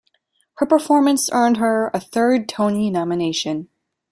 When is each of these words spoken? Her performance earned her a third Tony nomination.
Her 0.55 0.65
performance 0.65 1.29
earned 1.31 1.57
her 1.57 1.91
a 1.93 1.99
third 1.99 2.49
Tony 2.49 2.89
nomination. 2.89 3.69